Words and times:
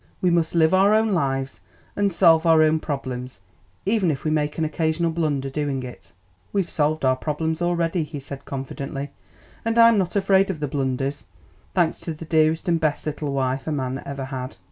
We 0.19 0.31
must 0.31 0.55
live 0.55 0.73
our 0.73 0.95
own 0.95 1.09
lives, 1.13 1.59
and 1.95 2.11
solve 2.11 2.47
our 2.47 2.63
own 2.63 2.79
problems, 2.79 3.39
even 3.85 4.09
if 4.09 4.23
we 4.23 4.31
make 4.31 4.57
an 4.57 4.65
occasional 4.65 5.11
blunder 5.11 5.51
doing 5.51 5.83
it." 5.83 6.13
"We've 6.51 6.71
solved 6.71 7.05
our 7.05 7.15
problems 7.15 7.61
already," 7.61 8.01
he 8.01 8.19
said 8.19 8.43
confidently, 8.43 9.11
"and 9.63 9.77
I'm 9.77 9.99
not 9.99 10.15
afraid 10.15 10.49
of 10.49 10.59
the 10.59 10.67
blunders, 10.67 11.25
thanks 11.75 11.99
to 11.99 12.15
the 12.15 12.25
dearest 12.25 12.67
and 12.67 12.79
best 12.79 13.05
little 13.05 13.31
wife 13.31 13.67
a 13.67 13.71
man 13.71 14.01
ever 14.03 14.25
had." 14.25 14.55